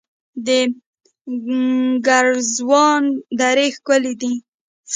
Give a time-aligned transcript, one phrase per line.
[0.45, 0.49] د
[2.07, 3.03] ګرزوان
[3.39, 4.33] درې ښکلې دي